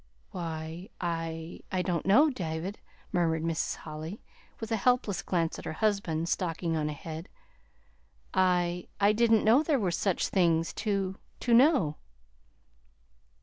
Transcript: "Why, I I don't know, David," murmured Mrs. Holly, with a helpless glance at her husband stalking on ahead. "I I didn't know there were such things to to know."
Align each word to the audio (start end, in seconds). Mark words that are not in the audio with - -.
"Why, 0.31 0.89
I 0.99 1.59
I 1.71 1.83
don't 1.83 2.07
know, 2.07 2.31
David," 2.31 2.79
murmured 3.11 3.43
Mrs. 3.43 3.75
Holly, 3.75 4.19
with 4.59 4.71
a 4.71 4.75
helpless 4.75 5.21
glance 5.21 5.59
at 5.59 5.65
her 5.65 5.73
husband 5.73 6.27
stalking 6.27 6.75
on 6.75 6.89
ahead. 6.89 7.29
"I 8.33 8.87
I 8.99 9.13
didn't 9.13 9.43
know 9.43 9.61
there 9.61 9.77
were 9.79 9.91
such 9.91 10.29
things 10.29 10.73
to 10.81 11.19
to 11.41 11.53
know." 11.53 11.97